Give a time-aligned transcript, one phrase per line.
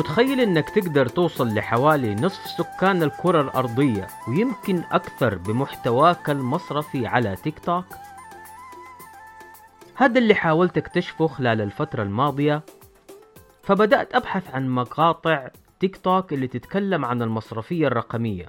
[0.00, 7.58] متخيل إنك تقدر توصل لحوالي نصف سكان الكرة الأرضية ويمكن أكثر بمحتواك المصرفي على تيك
[7.58, 7.84] توك؟
[9.94, 12.62] هذا اللي حاولت أكتشفه خلال الفترة الماضية
[13.62, 15.48] فبدأت أبحث عن مقاطع
[15.80, 18.46] تيك توك اللي تتكلم عن المصرفية الرقمية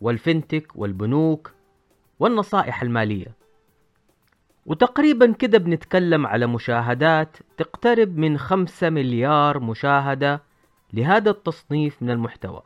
[0.00, 1.52] والفنتك والبنوك
[2.18, 3.39] والنصائح المالية
[4.66, 10.42] وتقريبا كده بنتكلم على مشاهدات تقترب من خمسة مليار مشاهدة
[10.92, 12.62] لهذا التصنيف من المحتوى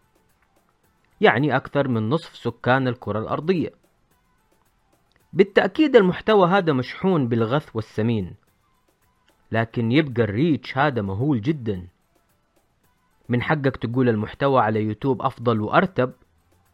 [1.20, 3.70] يعني أكثر من نصف سكان الكرة الأرضية.
[5.32, 8.34] بالتأكيد المحتوى هذا مشحون بالغث والسمين
[9.52, 11.86] لكن يبقى الريتش هذا مهول جدا.
[13.28, 16.12] من حقك تقول المحتوى على يوتيوب أفضل وأرتب؟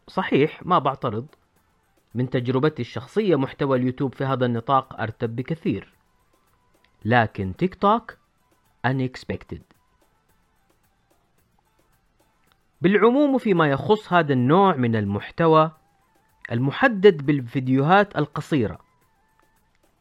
[0.07, 1.25] صحيح ما بعترض.
[2.15, 5.93] من تجربتي الشخصية محتوى اليوتيوب في هذا النطاق أرتب بكثير.
[7.05, 8.17] لكن تيك توك
[8.87, 9.61] unexpected.
[12.81, 15.71] بالعموم فيما يخص هذا النوع من المحتوى
[16.51, 18.79] المحدد بالفيديوهات القصيرة.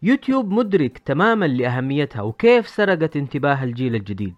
[0.03, 4.35] يوتيوب مدرك تماما لأهميتها وكيف سرقت انتباه الجيل الجديد.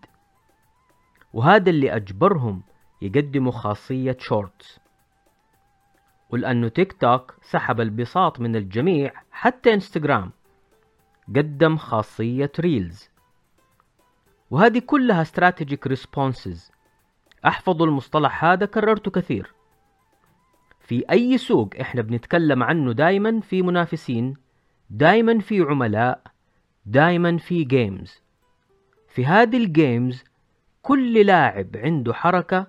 [1.32, 2.62] وهذا اللي أجبرهم
[3.02, 4.80] يقدموا خاصية Shorts
[6.32, 10.30] ولأنه تيك توك سحب البساط من الجميع حتى إنستغرام.
[11.36, 13.10] قدم خاصية Reels.
[14.50, 16.72] وهذه كلها strategic responses
[17.46, 19.52] احفظوا المصطلح هذا كررته كثير.
[20.80, 24.36] في أي سوق إحنا بنتكلم عنه دايما في منافسين
[24.90, 26.22] دايما في عملاء
[26.86, 28.22] دايما في games
[29.08, 30.24] في هذه ال games
[30.82, 32.66] كل لاعب عنده حركة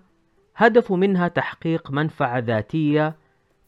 [0.56, 3.16] هدفه منها تحقيق منفعة ذاتية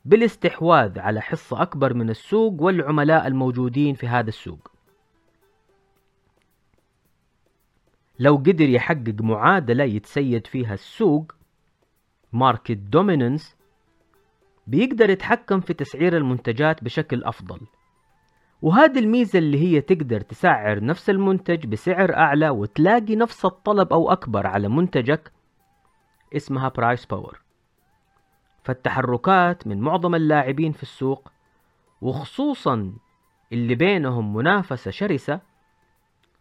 [0.06, 4.72] بالاستحواذ على حصة أكبر من السوق والعملاء الموجودين في هذا السوق.
[8.20, 11.32] لو قدر يحقق معادلة يتسيد فيها السوق
[12.34, 13.56] market dominance
[14.68, 17.60] بيقدر يتحكم في تسعير المنتجات بشكل أفضل.
[18.62, 24.48] وهذه الميزة اللي هي تقدر تسعر نفس المنتج بسعر أعلى وتلاقي نفس الطلب أو أكبر
[24.48, 25.32] على منتجك
[26.36, 27.45] اسمها price power
[28.66, 31.32] فالتحركات من معظم اللاعبين في السوق
[32.02, 32.94] وخصوصا
[33.54, 35.40] اللي بينهم منافسة شرسة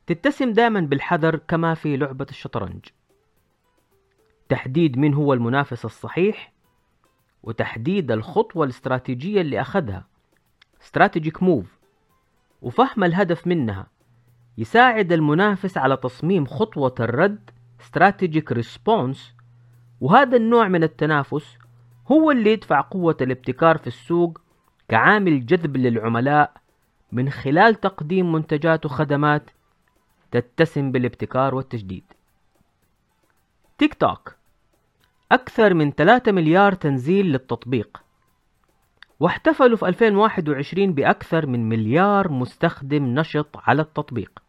[0.07, 2.85] تتسم دائما بالحذر كما في لعبة الشطرنج.
[4.49, 6.53] تحديد من هو المنافس الصحيح
[7.43, 10.07] وتحديد الخطوة الاستراتيجية اللي أخذها.
[10.83, 11.79] strategic move
[12.63, 13.87] وفهم الهدف منها.
[14.59, 19.35] يساعد المنافس على تصميم خطوة الرد استراتيجيك ريسبونس
[20.01, 21.59] وهذا النوع من التنافس
[22.13, 24.41] هو اللي يدفع قوة الابتكار في السوق
[24.89, 26.53] كعامل جذب للعملاء
[27.13, 29.51] من خلال تقديم منتجات وخدمات
[30.31, 32.05] تتسم بالابتكار والتجديد.
[33.79, 34.37] تيك توك
[35.33, 38.03] أكثر من 3 مليار تنزيل للتطبيق
[39.21, 44.43] واحتفلوا في 2021 بأكثر من مليار مستخدم نشط على التطبيق.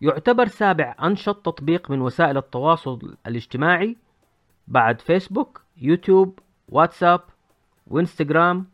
[0.00, 3.96] يعتبر سابع أنشط تطبيق من وسائل التواصل الاجتماعي
[4.68, 6.38] بعد فيسبوك يوتيوب
[6.68, 7.20] واتساب
[7.86, 8.66] وانستغرام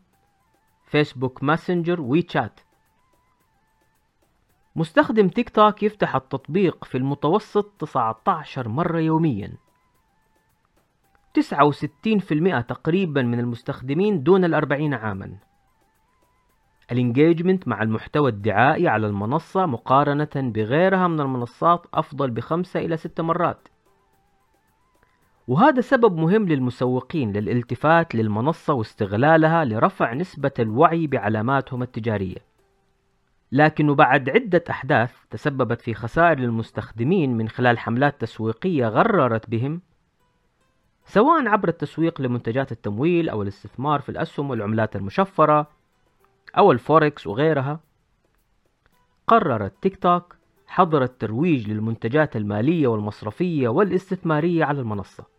[0.85, 2.59] فيسبوك ماسنجر ويتشات
[4.75, 9.53] مستخدم تيك توك يفتح التطبيق في المتوسط 19 مرة يوميا.
[11.39, 15.37] 69% تقريبا من المستخدمين دون الأربعين عاما.
[16.91, 23.67] الانجيجمنت مع المحتوى الدعائي على المنصة مقارنة بغيرها من المنصات أفضل بخمسة إلى ستة مرات.
[25.47, 32.53] وهذا سبب مهم للمسوقين للالتفات للمنصة واستغلالها لرفع نسبة الوعي بعلاماتهم التجارية.
[33.51, 39.81] لكن بعد عدة أحداث تسببت في خسائر للمستخدمين من خلال حملات تسويقية غررت بهم
[41.05, 45.67] سواء عبر التسويق لمنتجات التمويل أو الاستثمار في الأسهم والعملات المشفرة
[46.57, 47.79] أو الفوركس وغيرها
[49.27, 50.35] قررت تيك توك
[50.67, 55.32] حظر الترويج للمنتجات المالية والمصرفية والاستثمارية على المنصة.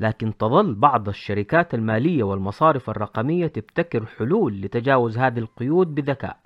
[0.00, 6.40] لكن تظل بعض الشركات المالية والمصارف الرقمية تبتكر حلول لتجاوز هذه القيود بذكاء.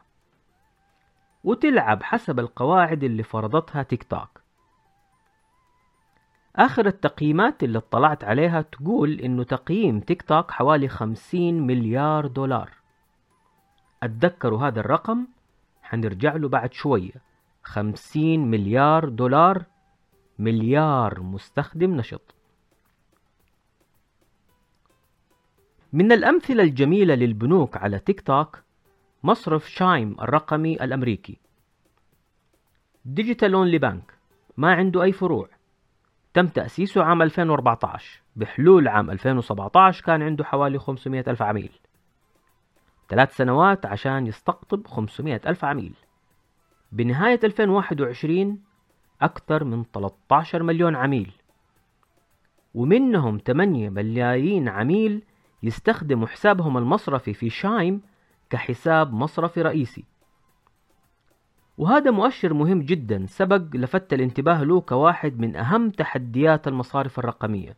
[1.44, 4.42] وتلعب حسب القواعد اللي فرضتها تيك توك.
[6.56, 12.70] آخر التقييمات اللي اطلعت عليها تقول إنه تقييم تيك توك حوالي 50 مليار دولار.
[14.02, 15.26] أتذكروا هذا الرقم؟
[15.82, 17.12] حنرجع له بعد شوية.
[17.62, 19.64] 50 مليار دولار
[20.38, 22.34] مليار مستخدم نشط.
[25.92, 28.62] من الأمثلة الجميلة للبنوك على تيك توك
[29.22, 31.38] مصرف Chime الرقمي الأمريكي.
[33.04, 34.14] digital only bank
[34.56, 35.48] ما عنده أي فروع.
[36.34, 41.72] تم تأسيسه عام 2014 بحلول عام 2017 كان عنده حوالي 500 ألف عميل.
[43.08, 45.94] ثلاث سنوات عشان يستقطب 500 ألف عميل.
[46.92, 48.62] بنهاية 2021
[49.22, 51.32] أكثر من 13 مليون عميل.
[52.74, 55.22] ومنهم 8 ملايين عميل
[55.62, 58.02] يستخدموا حسابهم المصرفي في شايم
[58.50, 60.04] كحساب مصرفي رئيسي.
[61.78, 67.76] وهذا مؤشر مهم جدا سبق لفت الانتباه له كواحد من أهم تحديات المصارف الرقمية.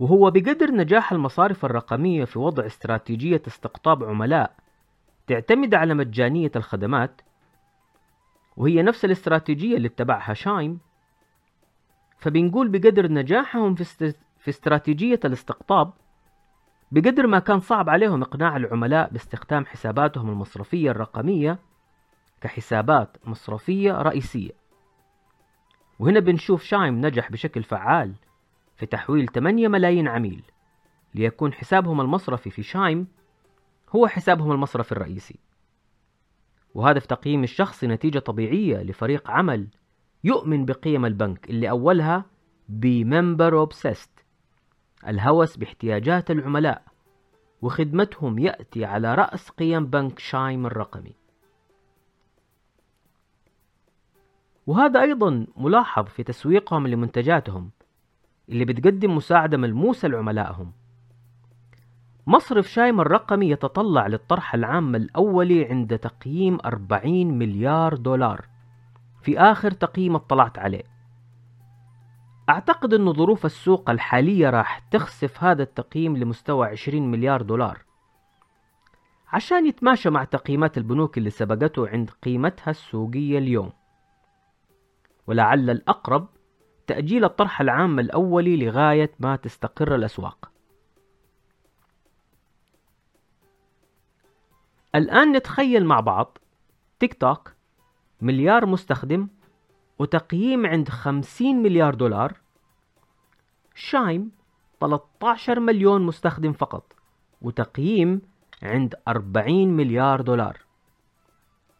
[0.00, 4.56] وهو بقدر نجاح المصارف الرقمية في وضع استراتيجية استقطاب عملاء
[5.26, 7.20] تعتمد على مجانية الخدمات
[8.56, 10.78] وهي نفس الاستراتيجية اللي اتبعها شايم
[12.22, 15.92] فبنقول بقدر نجاحهم في, في استراتيجية الاستقطاب
[16.92, 21.58] بقدر ما كان صعب عليهم إقناع العملاء باستخدام حساباتهم المصرفية الرقمية
[22.40, 24.50] كحسابات مصرفية رئيسية.
[25.98, 28.14] وهنا بنشوف شايم نجح بشكل فعال
[28.76, 30.42] في تحويل 8 ملايين عميل
[31.14, 33.06] ليكون حسابهم المصرفي في شايم
[33.96, 35.38] هو حسابهم المصرفي الرئيسي.
[36.74, 39.68] وهذا في تقييم الشخص نتيجة طبيعية لفريق عمل
[40.24, 42.24] يؤمن بقيم البنك اللي أولها
[42.68, 44.10] بممبر اوبسيست
[45.08, 46.82] الهوس باحتياجات العملاء
[47.62, 51.14] وخدمتهم يأتي على رأس قيم بنك شايم الرقمي.
[54.66, 57.70] وهذا أيضا ملاحظ في تسويقهم لمنتجاتهم
[58.48, 60.72] اللي بتقدم مساعدة ملموسة لعملائهم.
[62.26, 68.51] مصرف شايم الرقمي يتطلع للطرح العام الأولي عند تقييم 40 مليار دولار.
[69.22, 70.82] في آخر تقييم اطلعت عليه.
[72.48, 77.84] أعتقد أن ظروف السوق الحالية راح تخسف هذا التقييم لمستوى 20 مليار دولار.
[79.32, 83.72] عشان يتماشى مع تقييمات البنوك اللي سبقته عند قيمتها السوقية اليوم.
[85.26, 86.28] ولعل الأقرب
[86.86, 90.50] تأجيل الطرح العام الأولي لغاية ما تستقر الأسواق.
[94.94, 96.38] الآن نتخيل مع بعض
[96.98, 97.51] تيك توك
[98.22, 99.28] مليار مستخدم
[99.98, 102.40] وتقييم عند 50 مليار دولار.
[103.74, 104.30] شايم
[104.80, 106.92] 13 مليون مستخدم فقط
[107.42, 108.22] وتقييم
[108.62, 110.58] عند 40 مليار دولار.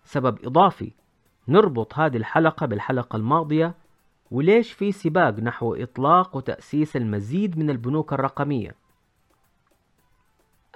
[0.05, 0.93] سبب إضافي
[1.49, 3.75] نربط هذه الحلقة بالحلقة الماضية
[4.31, 8.75] وليش في سباق نحو إطلاق وتأسيس المزيد من البنوك الرقمية.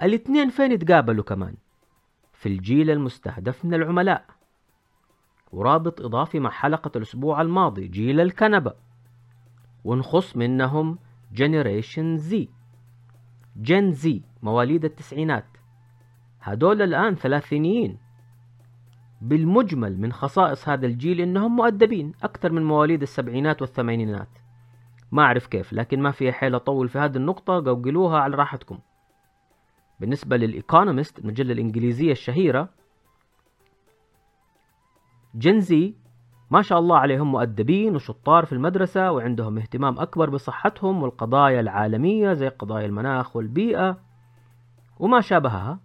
[0.03, 1.55] الاثنين فين تقابلوا كمان؟
[2.33, 4.36] في الجيل المستهدف من العملاء.
[5.51, 8.73] ورابط إضافي مع حلقة الأسبوع الماضي جيل الكنبة.
[9.83, 10.97] ونخص منهم
[11.33, 12.49] جنريشن زي
[13.55, 15.45] جن زي مواليد التسعينات.
[16.41, 17.97] هدول الآن ثلاثينيين.
[19.21, 24.29] بالمجمل من خصائص هذا الجيل إنهم مؤدبين أكثر من مواليد السبعينات والثمانينات.
[25.11, 28.79] ما أعرف كيف لكن ما في حيل أطول في هذه النقطة قوقلوها على راحتكم.
[29.99, 32.69] بالنسبة للإيكونومست المجلة الإنجليزية الشهيرة
[35.35, 35.95] جنزي
[36.51, 42.47] ما شاء الله عليهم مؤدبين وشطار في المدرسة وعندهم اهتمام أكبر بصحتهم والقضايا العالمية زي
[42.47, 43.97] قضايا المناخ والبيئة
[44.99, 45.79] وما شابهها.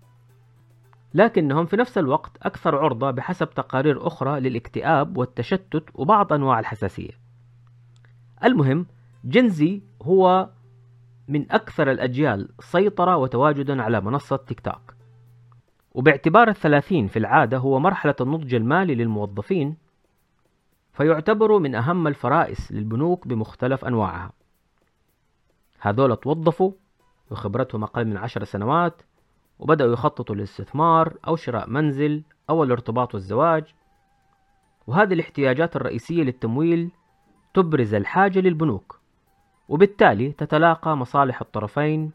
[1.15, 7.13] لكنهم في نفس الوقت أكثر عرضة بحسب تقارير أخرى للاكتئاب والتشتت وبعض أنواع الحساسية.
[8.45, 8.87] المهم
[9.25, 10.51] جنزي هو
[11.29, 14.95] من أكثر الأجيال سيطرة وتواجدا على منصة تيك توك.
[15.95, 19.77] وباعتبار الثلاثين في العادة هو مرحلة النضج المالي للموظفين
[20.93, 24.33] فيعتبر من أهم الفرائس للبنوك بمختلف أنواعها.
[25.81, 26.73] هذول توظفوا
[27.31, 29.03] وخبرتهم أقل من عشر سنوات
[29.59, 33.75] وبدأوا يخططوا للاستثمار أو شراء منزل أو الارتباط والزواج
[34.87, 36.91] وهذه الاحتياجات الرئيسية للتمويل
[37.55, 39.01] تبرز الحاجة للبنوك
[39.69, 42.13] وبالتالي تتلاقى مصالح الطرفين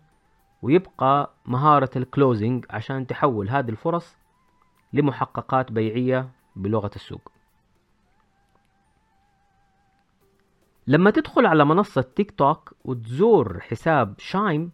[0.61, 4.17] ويبقى مهارة الكلوزنج عشان تحول هذه الفرص
[4.93, 7.31] لمحققات بيعية بلغة السوق.
[10.87, 14.71] لما تدخل على منصة تيك توك وتزور حساب Chime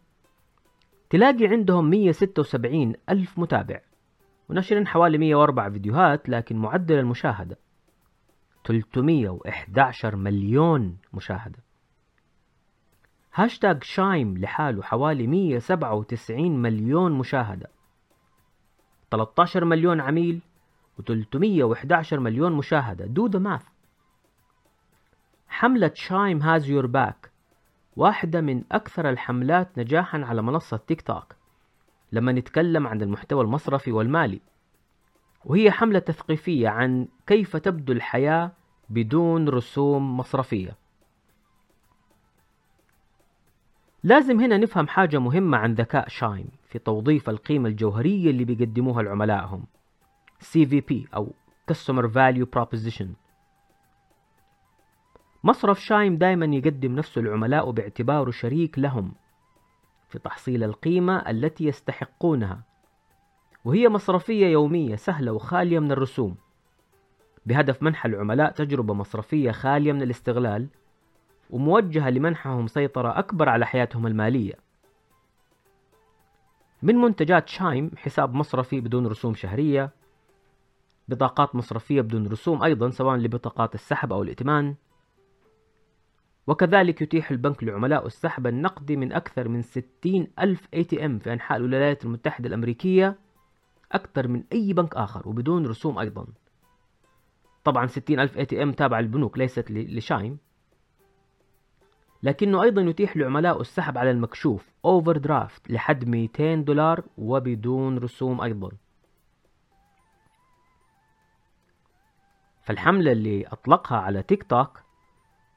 [1.10, 3.82] تلاقي عندهم 176 ألف متابع
[4.50, 7.58] ونشرين حوالي 104 فيديوهات لكن معدل المشاهدة
[8.66, 11.63] 311 مليون مشاهدة.
[13.36, 17.70] هاشتاج Chime لحاله حوالي 197 مليون مشاهدة.
[19.12, 20.40] 13 مليون عميل
[21.02, 23.06] و311 مليون مشاهدة.
[23.06, 23.64] do the math
[25.48, 27.32] حملة Chime has your back
[27.96, 31.36] واحدة من أكثر الحملات نجاحا على منصة تيك توك
[32.12, 34.42] لما نتكلم عن المحتوى المصرفي والمالي.
[35.46, 38.52] وهي حملة تثقيفية عن كيف تبدو الحياة
[38.90, 40.83] بدون رسوم مصرفية.
[44.04, 49.66] لازم هنا نفهم حاجة مهمة عن ذكاء Chime في توظيف القيمة الجوهرية اللي بيقدموها لعملائهم.
[50.42, 51.34] CVP أو
[51.72, 53.06] Customer Value Proposition.
[55.44, 59.14] مصرف شايم دائما يقدم نفسه للعملاء باعتباره شريك لهم
[60.10, 62.64] في تحصيل القيمة التي يستحقونها.
[63.66, 66.36] وهي مصرفية يومية سهلة وخالية من الرسوم.
[67.46, 70.68] بهدف منح العملاء تجربة مصرفية خالية من الاستغلال.
[71.54, 74.54] وموجهة لمنحهم سيطرة أكبر على حياتهم المالية.
[76.82, 79.90] من منتجات شايم حساب مصرفي بدون رسوم شهرية
[81.08, 84.76] بطاقات مصرفية بدون رسوم أيضا سواء لبطاقات السحب أو الائتمان.
[86.48, 92.06] وكذلك يتيح البنك لعملائه السحب النقدي من أكثر من 60 ألف ATM في أنحاء الولايات
[92.06, 93.20] المتحدة الأمريكية
[93.92, 96.26] أكثر من أي بنك آخر وبدون رسوم أيضا.
[97.64, 100.38] طبعا 60 ألف ATM تابعة للبنوك ليست لشايم.
[102.24, 108.72] لكنه أيضا يتيح لعملائه السحب على المكشوف overdraft لحد 200 دولار وبدون رسوم أيضا.
[112.64, 114.80] فالحملة اللي أطلقها على تيك توك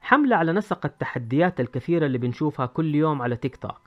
[0.01, 3.81] حملة على نسق التحديات الكثيرة اللي بنشوفها كل يوم على تيك توك.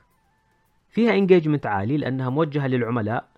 [0.89, 3.29] فيها engagement عالي لأنها موجهة للعملاء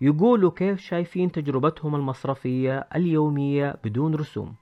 [0.00, 4.54] يقولوا كيف شايفين تجربتهم المصرفية اليومية بدون رسوم.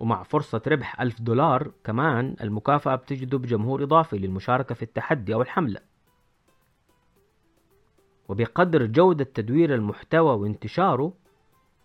[0.00, 5.80] ومع فرصة ربح ألف دولار كمان المكافأة بتجذب جمهور إضافي للمشاركة في التحدي أو الحملة.
[8.28, 11.12] وبقدر جودة تدوير المحتوى وانتشاره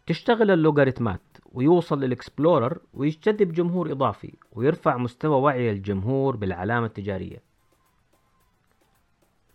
[0.06, 7.42] تشتغل اللوغاريتمات ويوصل للإكسبلورر ويجتذب جمهور إضافي ويرفع مستوى وعي الجمهور بالعلامة التجارية.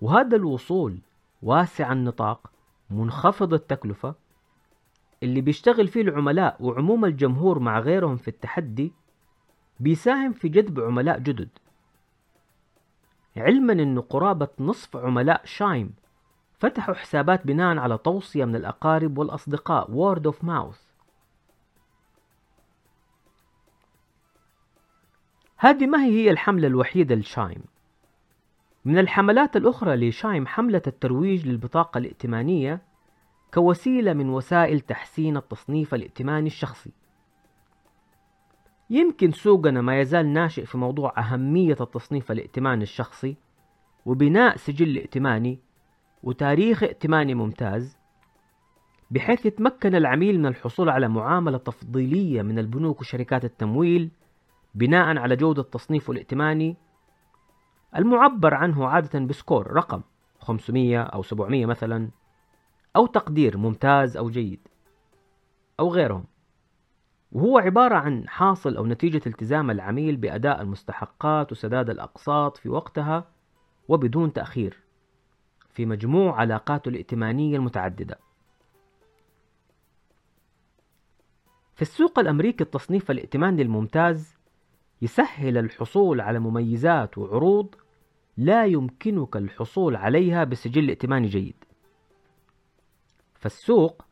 [0.00, 0.98] وهذا الوصول
[1.42, 2.50] واسع النطاق
[2.90, 4.14] منخفض التكلفة
[5.22, 8.92] اللي بيشتغل فيه العملاء وعموم الجمهور مع غيرهم في التحدي
[9.80, 11.48] بيساهم في جذب عملاء جدد.
[13.36, 15.92] علما انه قرابة نصف عملاء شايم
[16.58, 20.90] فتحوا حسابات بناء على توصية من الأقارب والأصدقاء word of mouth.
[25.56, 27.62] هذه ما هي هي الحملة الوحيدة لشايم؟
[28.84, 32.89] من الحملات الأخرى لشايم حملة الترويج للبطاقة الائتمانية
[33.54, 36.90] كوسيلة من وسائل تحسين التصنيف الائتماني الشخصي.
[38.90, 43.36] يمكن سوقنا ما يزال ناشئ في موضوع أهمية التصنيف الائتماني الشخصي
[44.06, 45.58] وبناء سجل ائتماني
[46.22, 47.96] وتاريخ ائتماني ممتاز
[49.10, 54.10] بحيث يتمكن العميل من الحصول على معاملة تفضيلية من البنوك وشركات التمويل
[54.74, 56.76] بناء على جودة تصنيفه الائتماني
[57.96, 60.00] المعبر عنه عادة بسكور رقم
[60.38, 62.08] 500 أو 700 مثلا.
[62.96, 64.68] أو تقدير ممتاز أو جيد
[65.80, 66.24] أو غيرهم.
[67.32, 73.24] وهو عبارة عن حاصل أو نتيجة التزام العميل بأداء المستحقات وسداد الأقساط في وقتها
[73.88, 74.76] وبدون تأخير
[75.68, 78.18] في مجموع علاقاته الائتمانية المتعددة.
[81.74, 84.36] في السوق الأمريكي التصنيف الائتماني الممتاز
[85.02, 87.74] يسهل الحصول على مميزات وعروض
[88.36, 91.64] لا يمكنك الحصول عليها بسجل ائتماني جيد.
[93.40, 94.04] فالسوق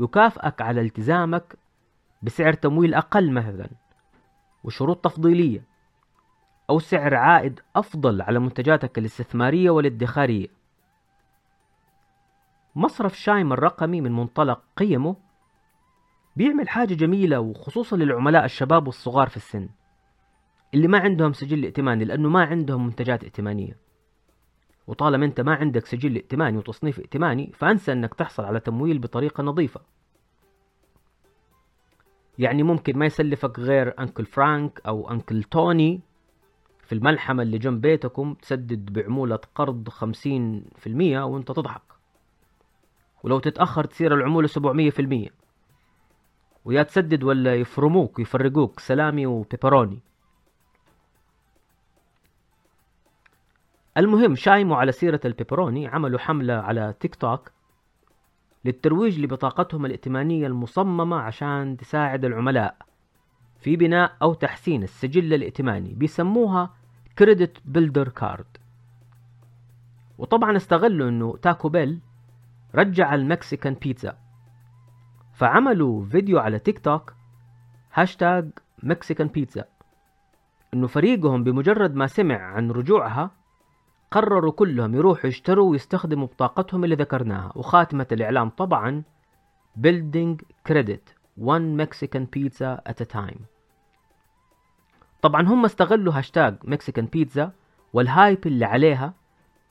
[0.00, 1.56] يكافئك على التزامك
[2.22, 3.68] بسعر تمويل أقل مثلا
[4.64, 5.64] وشروط تفضيلية
[6.70, 10.48] أو سعر عائد أفضل على منتجاتك الاستثمارية والادخارية.
[12.74, 15.16] مصرف شايم الرقمي من منطلق قيمه
[16.36, 19.68] بيعمل حاجة جميلة وخصوصا للعملاء الشباب والصغار في السن
[20.74, 23.76] اللي ما عندهم سجل ائتماني لأنه ما عندهم منتجات ائتمانية.
[24.86, 29.80] وطالما أنت ما عندك سجل ائتماني وتصنيف ائتماني فأنسى أنك تحصل على تمويل بطريقة نظيفة.
[32.38, 36.00] يعني ممكن ما يسلفك غير أنكل فرانك أو أنكل توني
[36.82, 41.82] في الملحمة اللي جنب بيتكم تسدد بعمولة قرض خمسين في المية وأنت تضحك.
[43.22, 45.28] ولو تتأخر تصير العمولة سبعمية في المية.
[46.64, 50.00] ويا تسدد ولا يفرموك ويفرقوك سلامي وبيبروني.
[53.96, 57.50] المهم Chime وعلى سيرة البيبروني عملوا حملة على تيك توك
[58.64, 62.76] للترويج لبطاقتهم الائتمانية المصممة عشان تساعد العملاء
[63.58, 65.94] في بناء أو تحسين السجل الائتماني.
[65.94, 66.74] بيسموها
[67.18, 68.46] credit builder card
[70.18, 72.00] وطبعا استغلوا إنه Taco Bell
[72.74, 74.18] رجع ال Mexican pizza.
[75.32, 77.14] فعملوا فيديو على تيك توك
[77.94, 78.50] هاشتاج
[78.82, 79.64] Mexican pizza.
[80.74, 83.41] إنه فريقهم بمجرد ما سمع عن رجوعها
[84.12, 87.52] قرروا كلهم يروحوا يشتروا ويستخدموا بطاقتهم اللي ذكرناها.
[87.54, 89.02] وخاتمة الإعلان طبعا
[89.80, 90.36] Building
[90.68, 93.40] Credit one Mexican pizza at a time.
[95.22, 97.52] طبعا هم استغلوا هاشتاج Mexican pizza
[97.92, 99.14] وال hype اللي عليها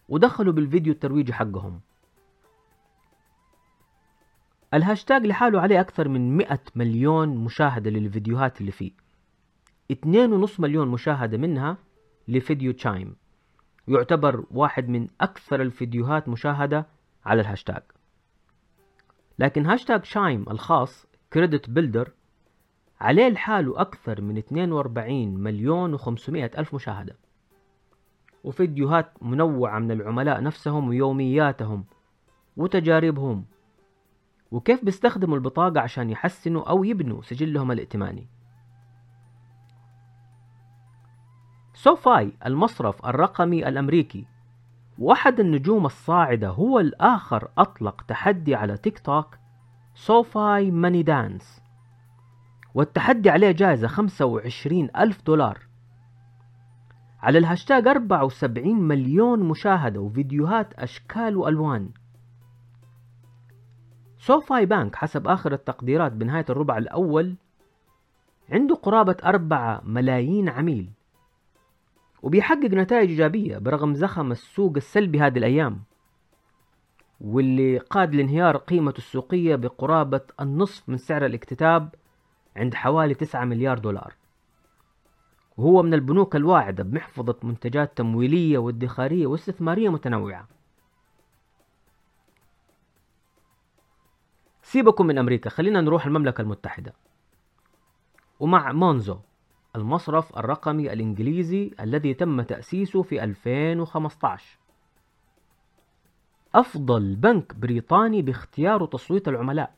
[0.10, 1.79] ودخلوا بالفيديو الترويجي حقهم.
[4.74, 8.91] الهاشتاج لحاله عليه أكثر من 100 مليون مشاهدة للفيديوهات اللي فيه.
[9.91, 11.77] 2.5 مليون مشاهدة منها
[12.27, 13.15] لفيديو Chime.
[13.91, 16.88] يعتبر واحد من أكثر الفيديوهات مشاهدة
[17.25, 17.83] على الهاشتاج.
[19.39, 22.12] لكن هاشتاج Chime الخاص Credit Builder
[23.01, 27.15] عليه لحاله أكثر من 42 مليون و500 ألف مشاهدة.
[28.43, 31.86] وفيديوهات منوعة من العملاء نفسهم ويومياتهم
[32.57, 33.45] وتجاربهم.
[34.51, 38.27] وكيف بيستخدموا البطاقة عشان يحسنوا أو يبنوا سجلهم الائتماني؟
[41.84, 44.25] SoFi المصرف الرقمي الأمريكي.
[45.00, 49.38] وأحد النجوم الصاعدة هو الآخر أطلق تحدي على تيك توك
[49.96, 51.62] SoFi Money Dance.
[52.73, 55.59] والتحدي عليه جائزة 25 ألف دولار.
[57.21, 61.89] على الهاشتاج 74 مليون مشاهدة وفيديوهات أشكال وألوان.
[64.17, 67.35] SoFi Bank حسب آخر التقديرات بنهاية الربع الأول
[68.50, 70.91] عنده قرابة أربعة ملايين عميل.
[72.24, 75.84] وبيحقق نتائج إيجابية برغم زخم السوق السلبي هذه الأيام
[77.22, 81.96] واللي قاد لانهيار قيمته السوقية بقرابة النصف من سعر الاكتتاب
[82.55, 84.14] عند حوالي 9 مليار دولار.
[85.57, 90.48] وهو من البنوك الواعدة بمحفظة منتجات تمويلية وادخارية واستثمارية متنوعة.
[94.64, 96.94] سيبكم من أمريكا خلينا نروح المملكة المتحدة.
[98.40, 99.18] ومع مونزو
[99.75, 104.60] المصرف الرقمي الإنجليزي الذي تم تأسيسه في 2015
[106.55, 109.74] أفضل بنك بريطاني باختيار تصويت العملاء.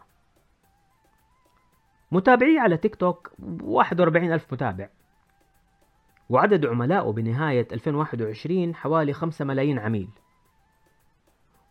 [2.11, 4.89] متابعيه على تيك توك 41 ألف متابع.
[6.29, 10.09] وعدد عملائه بنهاية 2021 حوالي 5 ملايين عميل.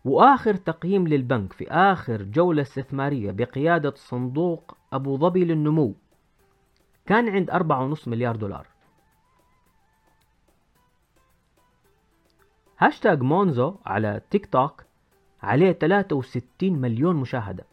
[0.05, 5.95] وآخر تقييم للبنك في آخر جولة استثمارية بقيادة صندوق أبو ظبي للنمو.
[7.05, 8.67] كان عند 4.5 مليار دولار.
[12.79, 14.83] هاشتاج Monzo على تيك توك
[15.41, 17.65] عليه 63 مليون مشاهدة.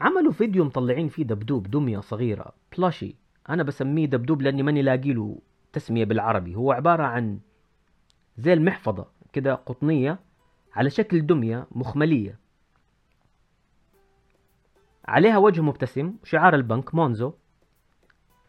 [0.00, 3.14] عملوا فيديو مطلعين فيه دبدوب دمية صغيرة plushie
[3.48, 5.38] أنا بسميه دبدوب لأني ماني لاقي له
[5.72, 6.54] تسمية بالعربي.
[6.54, 7.40] هو عبارة عن
[8.38, 10.18] زي المحفظة كده قطنية
[10.74, 12.38] على شكل دمية مخملية.
[15.04, 17.32] عليها وجه مبتسم وشعار البنك Monzo.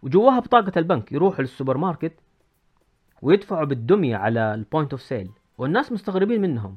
[0.01, 2.13] وجواها بطاقة البنك يروحوا للسوبر ماركت
[3.21, 6.75] ويدفعوا بالدمية على ال point of sale والناس مستغربين منهم.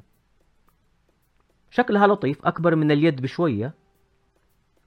[1.70, 3.74] شكلها لطيف أكبر من اليد بشوية.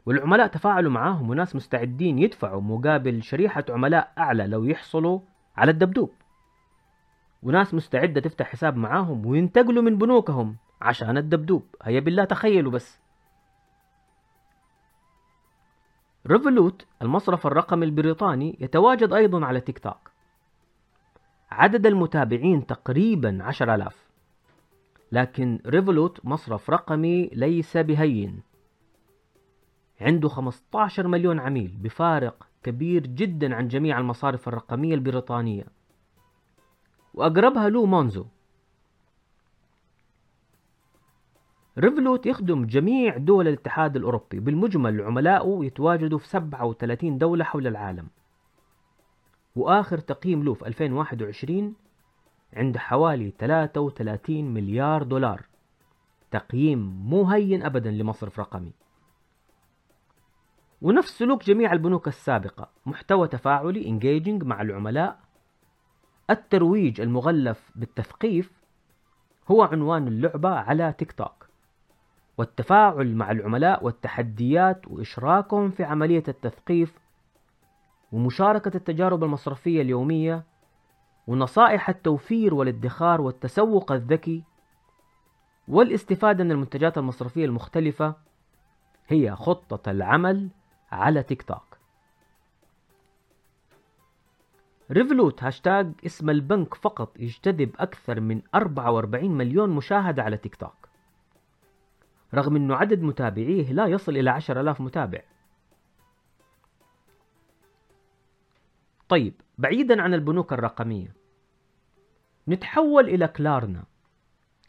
[0.06, 5.20] والعملاء تفاعلوا معاهم وناس مستعدين يدفعوا مقابل شريحة عملاء أعلى لو يحصلوا
[5.58, 6.12] على الدبدوب.
[7.44, 11.66] وناس مستعدة تفتح حساب معاهم وينتقلوا من بنوكهم عشان الدبدوب.
[11.84, 13.00] هيا بالله تخيلوا بس.
[16.28, 20.12] ريفولوت المصرف الرقمي البريطاني يتواجد أيضا على تيك توك.
[21.52, 24.08] عدد المتابعين تقريبا عشر ألاف.
[25.12, 28.42] لكن Revolut مصرف رقمي ليس بهين.
[30.02, 35.66] عنده 15 مليون عميل بفارق كبير جدا عن جميع المصارف الرقمية البريطانية.
[37.14, 38.26] وأقربها له Monzo.
[41.80, 48.08] Revolut يخدم جميع دول الاتحاد الأوروبي بالمجمل عملاؤه يتواجدوا في 37 دولة حول العالم.
[49.56, 51.76] وآخر تقييم له في 2021
[52.54, 55.46] عند حوالي 33 مليار دولار.
[56.32, 58.72] تقييم مو هين أبدا لمصرف رقمي.
[60.82, 65.20] ونفس سلوك جميع البنوك السابقة محتوى تفاعلي engaging مع العملاء.
[66.30, 68.52] الترويج المغلف بالتثقيف
[69.52, 71.47] هو عنوان اللعبة على تيك توك.
[72.38, 77.00] والتفاعل مع العملاء والتحديات وإشراكهم في عملية التثقيف
[78.12, 80.44] ومشاركة التجارب المصرفية اليومية
[81.28, 84.44] ونصائح التوفير والادخار والتسوق الذكي
[85.68, 88.16] والاستفادة من المنتجات المصرفية المختلفة
[89.08, 90.50] هي خطة العمل
[90.92, 91.78] على تيك توك.
[94.92, 100.87] Revolut هاشتاج اسم البنك فقط يجتذب أكثر من 44 مليون مشاهدة على تيك توك.
[102.34, 105.22] رغم أنه عدد متابعيه لا يصل إلى 10000 متابع.
[109.10, 111.16] طيب بعيدا عن البنوك الرقمية
[112.48, 113.84] نتحول إلى كلارنا.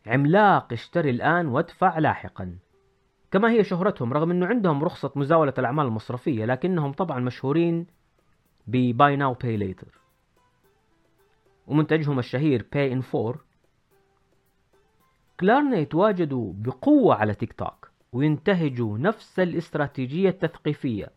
[0.06, 2.58] عملاق اشتري الآن وادفع لاحقا.
[3.30, 7.86] كما هي شهرتهم رغم أنه عندهم رخصة مزاولة الأعمال المصرفية لكنهم طبعا مشهورين
[8.66, 9.88] ب Buy Now Pay Later.
[11.66, 13.47] ومنتجهم الشهير Pay in 4
[15.40, 21.10] كلارنا يتواجدوا بقوة على تيك توك وينتهجوا نفس الاستراتيجية التثقيفية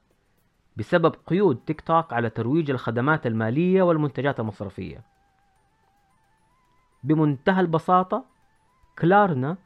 [0.77, 5.03] بسبب قيود تيك توك على ترويج الخدمات المالية والمنتجات المصرفية.
[7.03, 8.25] بمنتهى البساطة
[8.99, 9.57] Klarna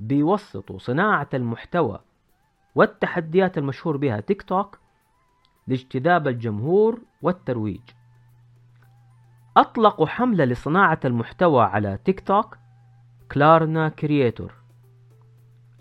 [0.00, 2.00] بيوسطوا صناعة المحتوى
[2.74, 4.78] والتحديات المشهور بها تيك توك
[5.66, 7.80] لاجتذاب الجمهور والترويج.
[9.56, 12.61] أطلقوا حملة لصناعة المحتوى على تيك توك
[13.32, 14.52] Klarna Creator.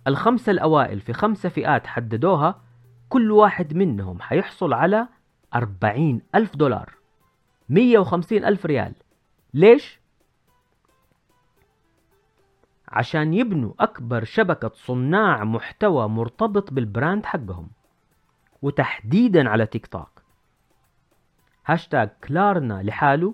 [0.08, 2.62] الخمسة الأوائل في خمسة فئات حددوها
[3.10, 5.08] كل واحد منهم حيحصل على
[5.56, 6.94] أربعين ألف دولار.
[7.70, 8.94] مية وخمسين ألف ريال.
[9.54, 10.00] ليش؟
[12.88, 17.68] عشان يبنوا أكبر شبكة صناع محتوى مرتبط بال brand حقهم.
[18.62, 20.22] وتحديدا على تيك توك.
[21.66, 23.34] هاشتاج Klarna لحاله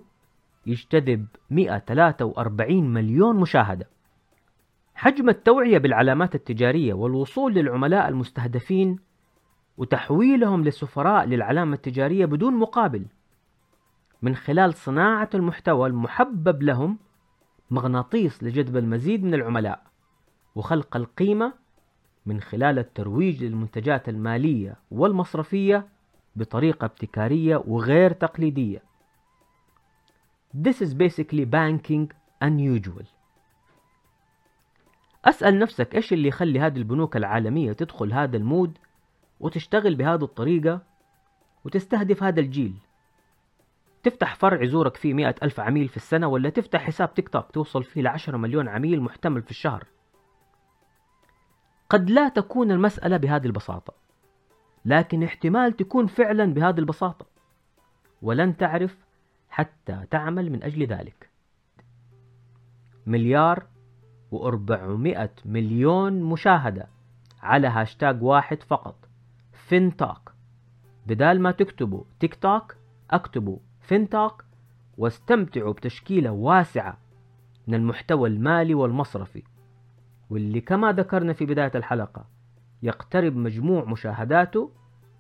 [0.65, 3.96] يجتذب 143 مليون مشاهدة.
[4.97, 8.99] حجم التوعية بالعلامات التجارية والوصول للعملاء المستهدفين
[9.77, 13.05] وتحويلهم لسفراء للعلامة التجارية بدون مقابل
[14.21, 16.97] من خلال صناعة المحتوى المحبب لهم
[17.71, 19.83] مغناطيس لجذب المزيد من العملاء
[20.55, 21.53] وخلق القيمة
[22.25, 25.88] من خلال الترويج للمنتجات المالية والمصرفية
[26.36, 28.83] بطريقة ابتكارية وغير تقليدية.
[30.57, 33.16] This is basically banking unusual.
[35.28, 38.78] أسأل نفسك إيش اللي يخلي هذه البنوك العالمية تدخل هذا المود
[39.40, 40.82] وتشتغل بهذه الطريقة
[41.66, 42.74] وتستهدف هذا الجيل؟
[44.04, 47.84] تفتح فرع يزورك فيه مئة ألف عميل في السنة ولا تفتح حساب تيك توك توصل
[47.84, 49.84] فيه لعشرة مليون عميل محتمل في الشهر؟
[51.90, 53.94] قد لا تكون المسألة بهذه البساطة
[54.86, 57.26] لكن احتمال تكون فعلا بهذه البساطة
[58.22, 58.98] ولن تعرف
[59.50, 61.30] حتى تعمل من أجل ذلك.
[63.06, 63.66] مليار
[64.32, 66.88] وأربعمائة مليون مشاهدة
[67.42, 68.96] على هاشتاج واحد فقط.
[69.52, 70.34] FinTok.
[71.08, 72.76] بدال ما تكتبوا تيك توك
[73.12, 74.45] اكتبوا FinTok
[74.98, 76.98] واستمتعوا بتشكيلة واسعة
[77.68, 79.44] من المحتوى المالي والمصرفي.
[80.30, 82.26] واللي كما ذكرنا في بداية الحلقة
[82.84, 84.72] يقترب مجموع مشاهداته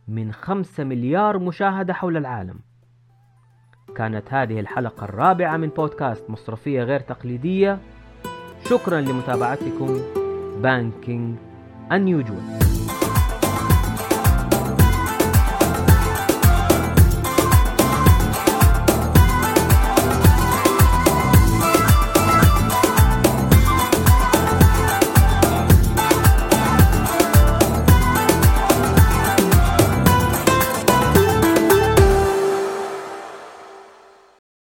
[0.07, 2.59] من خمسة مليار مشاهدة حول العالم.
[3.95, 7.79] كانت هذه الحلقة الرابعة من بودكاست مصرفية غير تقليدية.
[8.69, 9.99] شكرا لمتابعتكم
[10.61, 11.35] بانكينج
[11.91, 12.63] unusual